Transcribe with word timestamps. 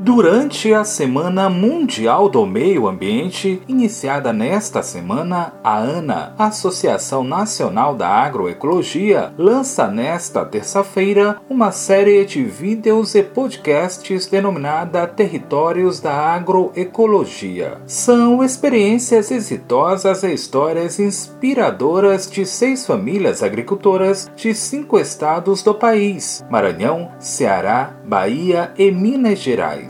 Durante 0.00 0.74
a 0.74 0.82
Semana 0.82 1.48
Mundial 1.48 2.28
do 2.28 2.44
Meio 2.44 2.88
Ambiente, 2.88 3.62
iniciada 3.68 4.32
nesta 4.32 4.82
semana, 4.82 5.52
a 5.62 5.78
ANA, 5.78 6.34
Associação 6.36 7.22
Nacional 7.22 7.94
da 7.94 8.08
Agroecologia, 8.08 9.32
lança 9.38 9.86
nesta 9.86 10.44
terça-feira 10.44 11.40
uma 11.48 11.70
série 11.70 12.24
de 12.24 12.42
vídeos 12.42 13.14
e 13.14 13.22
podcasts 13.22 14.26
denominada 14.26 15.06
Territórios 15.06 16.00
da 16.00 16.12
Agroecologia. 16.12 17.78
São 17.86 18.42
experiências 18.42 19.30
exitosas 19.30 20.24
e 20.24 20.34
histórias 20.34 20.98
inspiradoras 20.98 22.28
de 22.28 22.44
seis 22.44 22.84
famílias 22.84 23.44
agricultoras 23.44 24.28
de 24.34 24.54
cinco 24.54 24.98
estados 24.98 25.62
do 25.62 25.72
país: 25.72 26.44
Maranhão, 26.50 27.12
Ceará, 27.20 27.94
Bahia 28.04 28.72
e 28.76 28.90
Minas 28.90 29.38
Gerais 29.38 29.83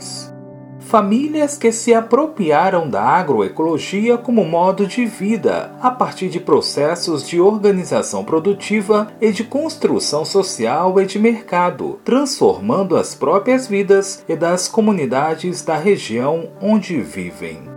famílias 0.85 1.57
que 1.57 1.71
se 1.71 1.93
apropriaram 1.93 2.89
da 2.89 3.01
agroecologia 3.01 4.17
como 4.17 4.45
modo 4.45 4.87
de 4.87 5.05
vida, 5.05 5.71
a 5.81 5.91
partir 5.91 6.29
de 6.29 6.39
processos 6.39 7.27
de 7.27 7.41
organização 7.41 8.23
produtiva 8.23 9.07
e 9.19 9.31
de 9.31 9.43
construção 9.43 10.23
social 10.23 10.99
e 11.01 11.05
de 11.05 11.19
mercado, 11.19 11.99
transformando 12.05 12.95
as 12.95 13.15
próprias 13.15 13.67
vidas 13.67 14.23
e 14.29 14.35
das 14.35 14.67
comunidades 14.67 15.61
da 15.63 15.75
região 15.75 16.49
onde 16.61 17.01
vivem. 17.01 17.74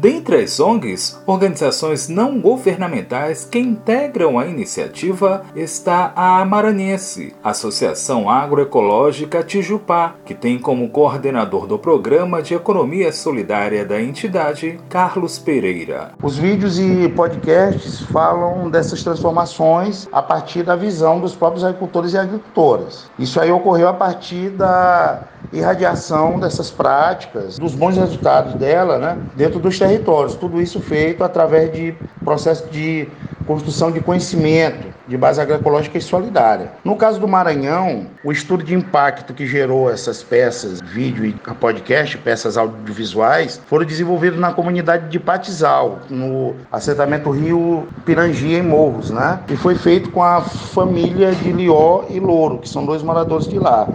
Dentre 0.00 0.36
as 0.36 0.58
ONGs, 0.58 1.20
organizações 1.26 2.08
não 2.08 2.40
governamentais 2.40 3.44
que 3.44 3.58
integram 3.58 4.38
a 4.38 4.46
iniciativa, 4.46 5.42
está 5.54 6.10
a 6.16 6.40
Amaranhense, 6.40 7.34
Associação 7.44 8.30
Agroecológica 8.30 9.42
Tijupá, 9.42 10.14
que 10.24 10.34
tem 10.34 10.58
como 10.58 10.88
coordenador 10.88 11.66
do 11.66 11.78
Programa 11.78 12.40
de 12.40 12.54
Economia 12.54 13.12
Solidária 13.12 13.84
da 13.84 14.00
entidade, 14.00 14.80
Carlos 14.88 15.38
Pereira. 15.38 16.12
Os 16.22 16.38
vídeos 16.38 16.78
e 16.78 17.06
podcasts 17.10 18.00
falam 18.00 18.70
dessas 18.70 19.02
transformações 19.02 20.08
a 20.10 20.22
partir 20.22 20.62
da 20.62 20.76
visão 20.76 21.20
dos 21.20 21.34
próprios 21.34 21.62
agricultores 21.62 22.14
e 22.14 22.16
agricultoras. 22.16 23.10
Isso 23.18 23.38
aí 23.38 23.52
ocorreu 23.52 23.88
a 23.88 23.92
partir 23.92 24.48
da 24.48 25.24
irradiação 25.52 26.38
dessas 26.38 26.70
práticas, 26.70 27.58
dos 27.58 27.74
bons 27.74 27.96
resultados 27.96 28.54
dela 28.54 28.98
né, 28.98 29.18
dentro 29.34 29.58
dos 29.58 29.78
territórios. 29.78 30.34
Tudo 30.34 30.60
isso 30.60 30.80
feito 30.80 31.24
através 31.24 31.72
de 31.72 31.94
processo 32.24 32.68
de 32.70 33.08
construção 33.46 33.90
de 33.90 34.00
conhecimento 34.00 34.88
de 35.08 35.16
base 35.16 35.40
agroecológica 35.40 35.98
e 35.98 36.00
solidária. 36.00 36.70
No 36.84 36.94
caso 36.94 37.18
do 37.18 37.26
Maranhão, 37.26 38.06
o 38.22 38.30
estudo 38.30 38.62
de 38.62 38.74
impacto 38.74 39.34
que 39.34 39.44
gerou 39.44 39.90
essas 39.90 40.22
peças, 40.22 40.80
vídeo 40.80 41.24
e 41.24 41.32
podcast, 41.54 42.16
peças 42.18 42.56
audiovisuais, 42.56 43.60
foram 43.66 43.84
desenvolvidos 43.84 44.38
na 44.38 44.52
comunidade 44.52 45.08
de 45.08 45.18
Patizal, 45.18 45.98
no 46.08 46.54
assentamento 46.70 47.30
Rio 47.30 47.88
Pirangi, 48.04 48.54
em 48.54 48.62
Morros, 48.62 49.10
né? 49.10 49.40
E 49.48 49.56
foi 49.56 49.74
feito 49.74 50.10
com 50.12 50.22
a 50.22 50.42
família 50.42 51.32
de 51.32 51.50
Lió 51.50 52.04
e 52.08 52.20
Louro, 52.20 52.58
que 52.58 52.68
são 52.68 52.86
dois 52.86 53.02
moradores 53.02 53.48
de 53.48 53.58
lá. 53.58 53.88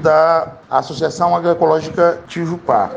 da 0.01 0.47
Associação 0.69 1.35
Agroecológica 1.35 2.19
Tijupá 2.27 2.91